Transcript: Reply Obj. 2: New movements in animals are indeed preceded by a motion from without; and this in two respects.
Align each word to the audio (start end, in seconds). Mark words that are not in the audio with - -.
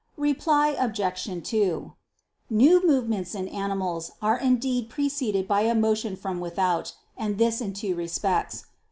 Reply 0.17 0.69
Obj. 0.79 1.29
2: 1.43 1.93
New 2.49 2.83
movements 2.87 3.35
in 3.35 3.47
animals 3.47 4.09
are 4.19 4.39
indeed 4.39 4.89
preceded 4.89 5.47
by 5.47 5.61
a 5.61 5.75
motion 5.75 6.15
from 6.15 6.39
without; 6.39 6.95
and 7.15 7.37
this 7.37 7.61
in 7.61 7.71
two 7.73 7.93
respects. 7.93 8.65